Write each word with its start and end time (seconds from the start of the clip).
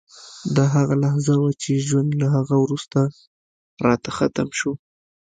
دا 0.55 0.65
هغه 0.75 0.95
لحظه 1.03 1.33
وه 1.41 1.51
چې 1.61 1.71
ژوند 1.87 2.11
له 2.21 2.27
هغه 2.35 2.55
وروسته 2.63 2.99
راته 3.85 4.09
ختم 4.17 4.47
شو 4.59 4.71